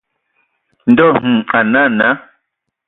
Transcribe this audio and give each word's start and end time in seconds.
Ndɔ 0.91 1.05
hm 1.21 1.35
a 1.57 1.59
nə 1.71 1.81
naa. 1.97 2.15